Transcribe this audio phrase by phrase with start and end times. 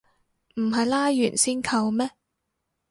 [0.55, 2.09] 唔係拉完先扣咩